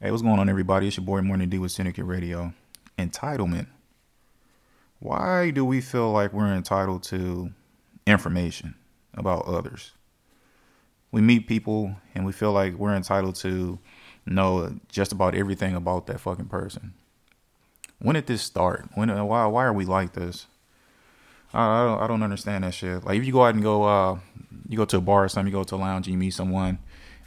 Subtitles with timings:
[0.00, 0.86] Hey, what's going on, everybody?
[0.86, 2.52] It's your boy Morning D with Syndicate Radio.
[2.96, 3.66] Entitlement.
[5.00, 7.50] Why do we feel like we're entitled to
[8.06, 8.76] information
[9.14, 9.90] about others?
[11.10, 13.80] We meet people and we feel like we're entitled to
[14.24, 16.94] know just about everything about that fucking person.
[17.98, 18.88] When did this start?
[18.94, 19.08] When?
[19.08, 19.46] Why?
[19.46, 20.46] Why are we like this?
[21.52, 22.02] I, I don't.
[22.02, 23.02] I don't understand that shit.
[23.02, 24.20] Like if you go out and go, uh,
[24.68, 26.34] you go to a bar or something, you go to a lounge, and you meet
[26.34, 26.78] someone,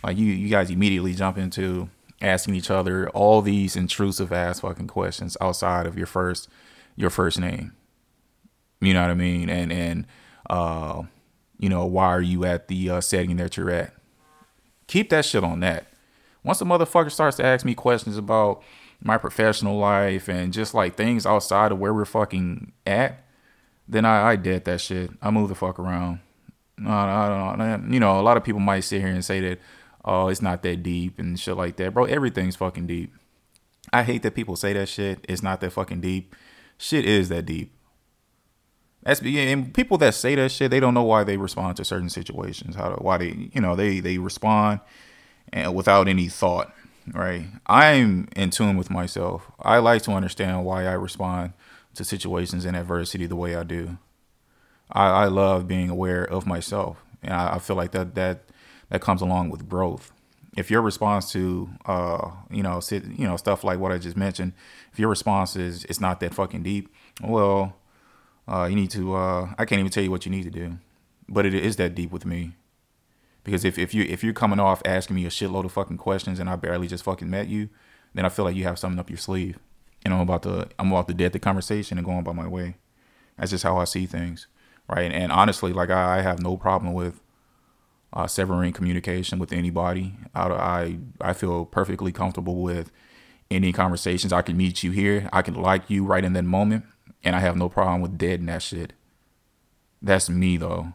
[0.06, 1.90] like you, you guys immediately jump into
[2.22, 6.48] asking each other all these intrusive ass fucking questions outside of your first
[6.96, 7.74] your first name.
[8.80, 9.50] You know what I mean?
[9.50, 10.08] And and
[10.50, 11.04] uh,
[11.58, 13.94] you know, why are you at the uh, setting that you're at?
[14.88, 15.88] Keep that shit on that.
[16.44, 18.64] Once a motherfucker starts to ask me questions about
[19.04, 23.24] my professional life and just like things outside of where we're fucking at,
[23.88, 25.12] then I, I did that shit.
[25.22, 26.20] I move the fuck around.
[26.86, 27.94] I don't know.
[27.94, 29.60] You know, a lot of people might sit here and say that
[30.06, 31.94] oh, it's not that deep and shit like that.
[31.94, 33.14] Bro, everything's fucking deep.
[33.94, 35.26] I hate that people say that shit.
[35.28, 36.36] It's not that fucking deep.
[36.78, 37.72] Shit is that deep.
[39.04, 42.10] That's and people that say that shit, they don't know why they respond to certain
[42.10, 42.76] situations.
[42.76, 44.80] How to, why they you know they they respond
[45.52, 46.74] and without any thought.
[47.12, 47.48] Right.
[47.66, 49.52] I'm in tune with myself.
[49.60, 51.54] I like to understand why I respond
[51.96, 53.98] to situations and adversity the way I do.
[54.92, 58.44] I, I love being aware of myself, and I, I feel like that that
[58.92, 60.12] that comes along with growth.
[60.56, 64.18] If your response to uh, you know, sit, you know, stuff like what I just
[64.18, 64.54] mentioned,
[64.92, 67.78] if your response is it's not that fucking deep, well,
[68.48, 70.78] uh, you need to uh, I can't even tell you what you need to do.
[71.28, 72.52] But it is that deep with me.
[73.44, 76.40] Because if, if you if you're coming off asking me a shitload of fucking questions
[76.40, 77.70] and I barely just fucking met you,
[78.14, 79.58] then I feel like you have something up your sleeve.
[80.04, 82.76] And I'm about to I'm about to dead the conversation and going by my way.
[83.38, 84.48] That's just how I see things.
[84.90, 85.04] Right.
[85.04, 87.22] And, and honestly, like I, I have no problem with
[88.14, 90.16] uh, severing communication with anybody.
[90.36, 92.92] I, I I feel perfectly comfortable with
[93.50, 94.34] any conversations.
[94.34, 95.30] I can meet you here.
[95.32, 96.86] I can like you right in that moment,
[97.24, 98.94] and I have no problem with dead in that shit.
[100.02, 100.94] That's me though,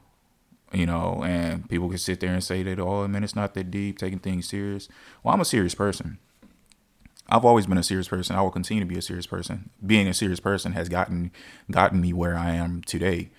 [0.73, 1.23] you know.
[1.25, 4.19] And people can sit there and say that, oh man, it's not that deep, taking
[4.19, 4.89] things serious.
[5.23, 6.19] Well, I'm a serious person.
[7.29, 8.37] I've always been a serious person.
[8.37, 9.71] I will continue to be a serious person.
[9.85, 11.33] Being a serious person has gotten
[11.71, 13.31] gotten me where I am today.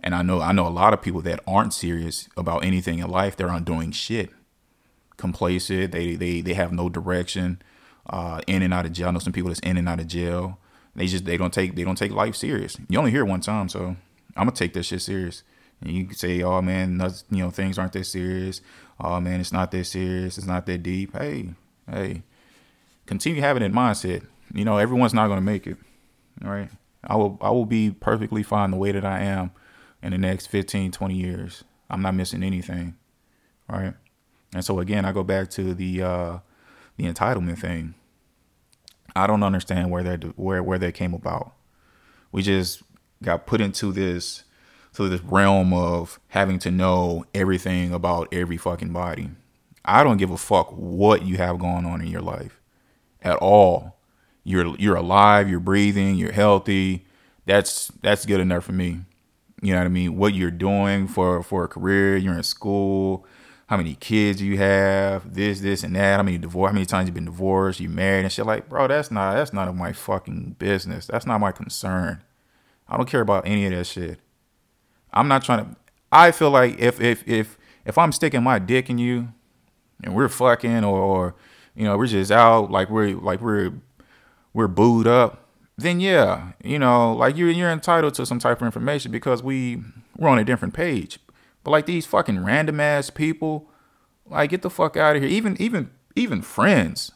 [0.00, 3.08] And I know I know a lot of people that aren't serious about anything in
[3.08, 3.36] life.
[3.36, 4.30] They're on doing shit,
[5.16, 5.92] complacent.
[5.92, 7.62] They they they have no direction.
[8.08, 9.08] Uh, in and out of jail.
[9.08, 10.60] I know some people that's in and out of jail.
[10.94, 12.76] They just they don't take they don't take life serious.
[12.88, 13.96] You only hear one time, so
[14.36, 15.42] I'm gonna take this shit serious.
[15.80, 18.60] And you can say, "Oh man, you know things aren't that serious.
[19.00, 20.38] Oh man, it's not that serious.
[20.38, 21.50] It's not that deep." Hey,
[21.90, 22.22] hey,
[23.06, 24.24] continue having that mindset.
[24.54, 25.76] You know, everyone's not gonna make it.
[26.44, 26.70] All right,
[27.04, 29.50] I will I will be perfectly fine the way that I am
[30.06, 31.64] in the next 15, 20 years.
[31.90, 32.94] I'm not missing anything.
[33.68, 33.94] Right.
[34.54, 36.38] And so again, I go back to the uh,
[36.96, 37.94] the entitlement thing.
[39.16, 41.52] I don't understand where that where where that came about.
[42.30, 42.82] We just
[43.22, 44.44] got put into this
[44.94, 49.30] to this realm of having to know everything about every fucking body.
[49.84, 52.60] I don't give a fuck what you have going on in your life
[53.22, 53.98] at all.
[54.44, 57.06] You're you're alive, you're breathing, you're healthy.
[57.44, 59.00] That's that's good enough for me.
[59.66, 60.16] You know what I mean?
[60.16, 63.26] What you're doing for for a career, you're in school,
[63.66, 67.08] how many kids you have, this, this, and that, how many divorce, how many times
[67.08, 68.46] you've been divorced, you married and shit.
[68.46, 71.06] Like, bro, that's not that's of my fucking business.
[71.08, 72.22] That's not my concern.
[72.88, 74.20] I don't care about any of that shit.
[75.12, 75.76] I'm not trying to.
[76.12, 79.30] I feel like if if if if I'm sticking my dick in you,
[80.04, 81.34] and we're fucking, or, or
[81.74, 83.72] you know, we're just out like we're like we're
[84.54, 85.45] we're booed up
[85.78, 89.82] then yeah, you know, like you're you're entitled to some type of information because we
[90.16, 91.18] we're on a different page.
[91.64, 93.68] But like these fucking random ass people,
[94.24, 95.30] like get the fuck out of here.
[95.30, 97.12] Even even even friends,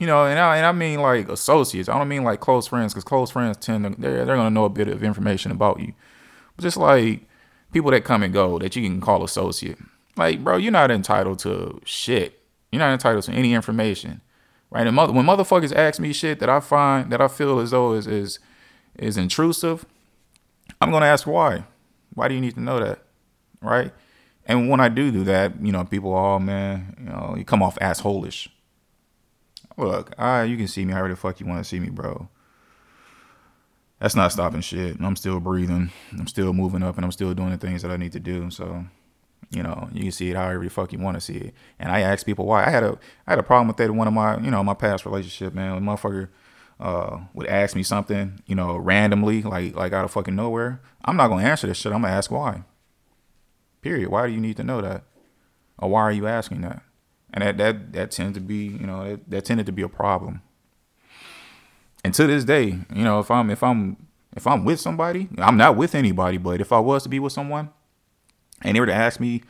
[0.00, 1.88] you know, and I and I mean like associates.
[1.88, 4.64] I don't mean like close friends because close friends tend to they're they're gonna know
[4.64, 5.92] a bit of information about you.
[6.56, 7.28] But just like
[7.72, 9.78] people that come and go that you can call associate.
[10.16, 12.42] Like, bro, you're not entitled to shit.
[12.72, 14.22] You're not entitled to any information
[14.70, 14.86] right?
[14.86, 17.92] And mother, when motherfuckers ask me shit that I find that I feel as though
[17.92, 18.38] is is
[18.98, 19.84] is intrusive,
[20.80, 21.64] I'm gonna ask why.
[22.14, 23.00] Why do you need to know that,
[23.60, 23.92] right?
[24.46, 27.62] And when I do do that, you know, people, oh man, you know, you come
[27.62, 28.48] off assholeish.
[29.76, 32.28] Look, I you can see me however the fuck you want to see me, bro.
[34.00, 34.96] That's not stopping shit.
[35.00, 35.90] I'm still breathing.
[36.18, 38.50] I'm still moving up, and I'm still doing the things that I need to do.
[38.50, 38.84] So
[39.50, 41.54] you know, you can see it however the fuck you want to see it.
[41.78, 42.64] And I ask people why.
[42.64, 44.62] I had a I had a problem with that in one of my, you know,
[44.62, 45.74] my past relationship, man.
[45.74, 46.28] When motherfucker
[46.78, 50.80] uh, would ask me something, you know, randomly, like like out of fucking nowhere.
[51.04, 51.92] I'm not gonna answer this shit.
[51.92, 52.64] I'm gonna ask why.
[53.82, 54.08] Period.
[54.10, 55.04] Why do you need to know that?
[55.78, 56.82] Or why are you asking that?
[57.32, 59.88] and that that that tends to be you know that, that tended to be a
[59.88, 60.42] problem.
[62.02, 65.56] And to this day, you know, if I'm if I'm if I'm with somebody, I'm
[65.56, 67.70] not with anybody, but if I was to be with someone,
[68.62, 69.42] and they were to ask me,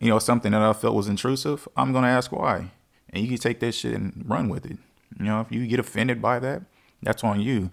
[0.00, 2.70] you know, something that I felt was intrusive, I'm gonna ask why,
[3.10, 4.78] and you can take that shit and run with it.
[5.18, 6.62] You know, if you get offended by that,
[7.02, 7.70] that's on you.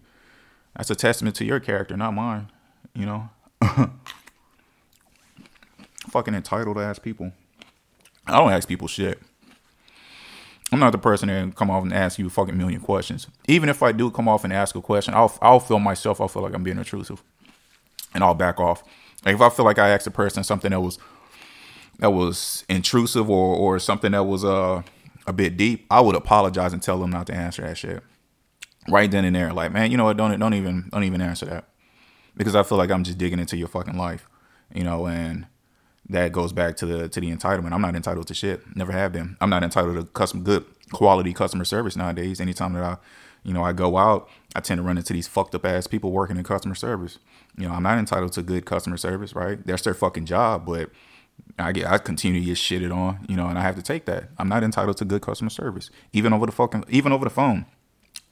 [0.75, 2.49] That's a testament to your character, not mine.
[2.95, 3.29] You know,
[6.09, 7.31] fucking entitled ass people.
[8.25, 9.19] I don't ask people shit.
[10.71, 13.27] I'm not the person that come off and ask you a fucking million questions.
[13.47, 16.19] Even if I do come off and ask a question, I'll I'll feel myself.
[16.19, 17.21] I'll feel like I'm being intrusive,
[18.13, 18.83] and I'll back off.
[19.25, 20.99] Like if I feel like I asked a person something that was
[21.99, 24.83] that was intrusive or or something that was uh
[25.25, 28.03] a bit deep, I would apologize and tell them not to answer that shit
[28.89, 29.53] right then and there.
[29.53, 30.17] Like man, you know what?
[30.17, 31.65] Don't don't even don't even answer that
[32.35, 34.27] because I feel like I'm just digging into your fucking life,
[34.73, 35.47] you know, and
[36.09, 37.71] that goes back to the to the entitlement.
[37.71, 38.75] I'm not entitled to shit.
[38.75, 39.37] Never have been.
[39.39, 42.41] I'm not entitled to custom good quality customer service nowadays.
[42.41, 42.97] Anytime that I,
[43.43, 46.11] you know, I go out, I tend to run into these fucked up ass people
[46.11, 47.19] working in customer service.
[47.57, 49.65] You know, I'm not entitled to good customer service, right?
[49.65, 50.89] That's their fucking job, but
[51.59, 54.05] I get I continue to get shitted on, you know, and I have to take
[54.05, 54.29] that.
[54.37, 57.65] I'm not entitled to good customer service, even over the fucking even over the phone.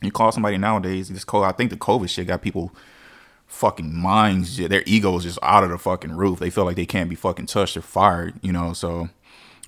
[0.02, 1.46] You call somebody nowadays, this cold.
[1.46, 2.74] I think the COVID shit got people
[3.48, 6.40] fucking minds, their egos just out of the fucking roof.
[6.40, 8.74] They feel like they can't be fucking touched or fired, you know.
[8.74, 9.10] So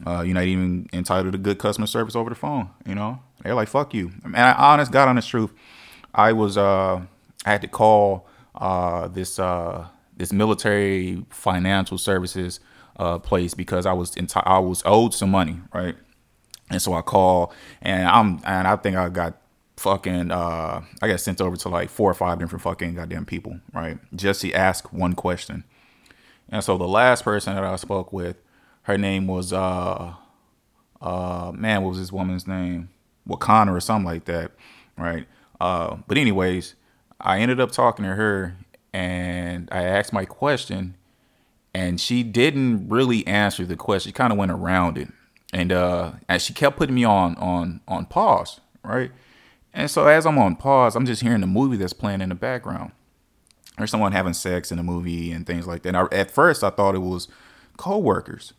[0.06, 3.20] uh, you're not even entitled to good customer service over the phone, you know.
[3.44, 4.12] They're like, fuck you.
[4.26, 5.52] Man, I, honest, God, honest truth,
[6.14, 7.02] I was, uh,
[7.46, 12.60] I had to call uh, this uh, this military financial services
[12.98, 15.96] uh, place because I was enti- I was owed some money, right?
[16.70, 19.38] And so I call, and I'm and I think I got
[19.78, 23.60] fucking uh I got sent over to like four or five different fucking goddamn people,
[23.74, 23.98] right?
[24.16, 25.64] Just to ask one question.
[26.50, 28.38] And so the last person that I spoke with,
[28.84, 30.14] her name was uh
[31.02, 32.90] uh man, what was this woman's name?
[33.28, 34.52] Wakana or something like that,
[34.98, 35.28] right?
[35.60, 36.76] Uh but anyways,
[37.20, 38.56] I ended up talking to her
[38.94, 40.96] and I asked my question
[41.74, 44.10] and she didn't really answer the question.
[44.10, 45.10] She kind of went around it.
[45.52, 49.12] And uh and she kept putting me on on on pause, right?
[49.74, 52.36] And so as I'm on pause, I'm just hearing the movie that's playing in the
[52.36, 52.92] background.
[53.80, 55.90] Or someone having sex in a movie and things like that.
[55.90, 57.28] And I, at first, I thought it was
[57.76, 58.54] co-workers,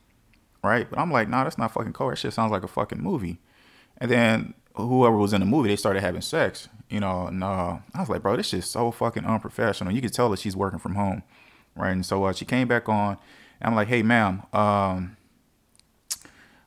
[0.64, 0.88] right?
[0.88, 2.10] But I'm like, nah, that's not fucking co.
[2.10, 3.38] That shit sounds like a fucking movie.
[3.98, 7.26] And then whoever was in the movie, they started having sex, you know.
[7.26, 9.92] And uh, I was like, bro, this shit's so fucking unprofessional.
[9.92, 11.22] You could tell that she's working from home,
[11.76, 11.92] right?
[11.92, 13.18] And so uh, she came back on.
[13.60, 15.16] And I'm like, hey, ma'am, um,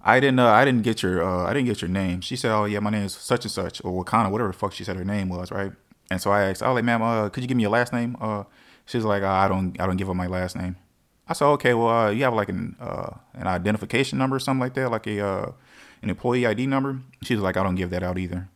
[0.07, 2.21] I didn't uh, I didn't get your uh, I didn't get your name.
[2.21, 4.71] She said, Oh yeah, my name is such and such or Wakana, whatever the fuck
[4.71, 5.73] she said her name was, right?
[6.09, 7.91] And so I asked, I was like, ma'am, uh, could you give me your last
[7.91, 8.15] name?
[8.21, 8.45] Uh,
[8.85, 10.77] she's like, I don't I don't give up my last name.
[11.29, 14.61] I said, okay, well, uh, you have like an uh, an identification number or something
[14.61, 15.51] like that, like a uh,
[16.01, 16.99] an employee ID number.
[17.23, 18.49] She's like, I don't give that out either.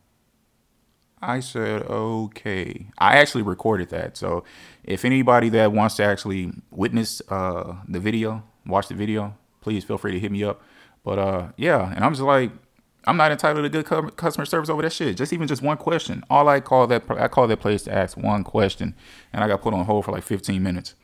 [1.20, 2.88] I said, okay.
[2.98, 4.16] I actually recorded that.
[4.16, 4.42] So
[4.82, 9.98] if anybody that wants to actually witness uh, the video, watch the video, please feel
[9.98, 10.60] free to hit me up.
[11.04, 12.50] But uh, yeah, and I'm just like,
[13.04, 15.16] I'm not entitled to good customer service over that shit.
[15.16, 16.22] Just even just one question.
[16.30, 18.94] All I call that I call that place to ask one question,
[19.32, 20.94] and I got put on hold for like 15 minutes.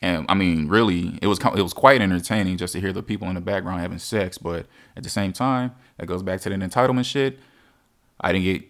[0.00, 3.28] And I mean, really, it was it was quite entertaining just to hear the people
[3.28, 4.38] in the background having sex.
[4.38, 4.66] But
[4.96, 7.38] at the same time, that goes back to the entitlement shit.
[8.20, 8.62] I didn't get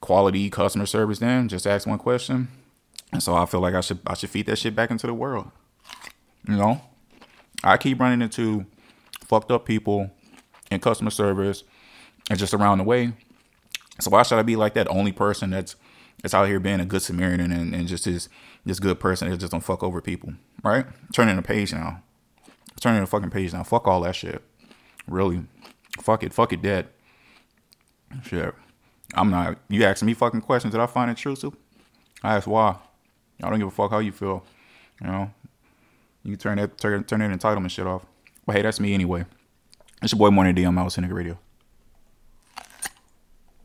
[0.00, 1.48] quality customer service then.
[1.48, 2.48] Just ask one question,
[3.12, 5.14] and so I feel like I should I should feed that shit back into the
[5.14, 5.50] world.
[6.46, 6.80] You know,
[7.64, 8.64] I keep running into
[9.22, 10.10] fucked up people
[10.70, 11.64] in customer service
[12.28, 13.12] and just around the way.
[13.98, 15.74] So why should I be like that only person that's
[16.22, 18.28] that's out here being a good Samaritan and, and just this
[18.64, 20.86] this good person that just don't fuck over people, right?
[21.12, 22.02] Turning a page now.
[22.80, 23.62] Turning a fucking page now.
[23.62, 24.42] Fuck all that shit.
[25.06, 25.42] Really.
[26.00, 26.32] Fuck it.
[26.32, 26.88] Fuck it dead.
[28.22, 28.54] Shit.
[29.14, 31.54] I'm not you asking me fucking questions that I find intrusive.
[32.22, 32.76] I ask why.
[33.42, 34.44] I don't give a fuck how you feel.
[35.00, 35.30] You know?
[36.22, 38.04] You turn that turn, turn that entitlement shit off.
[38.46, 39.24] But hey, that's me anyway.
[40.02, 40.64] It's your boy Morning D.
[40.64, 41.38] I'm out Cynic Radio.